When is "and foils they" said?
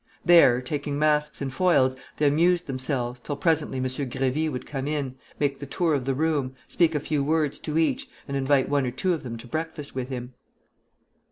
1.43-2.25